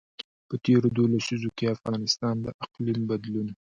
[0.47, 3.47] په تېرو دوو لسیزو کې افغانستان د اقلیم بدلون.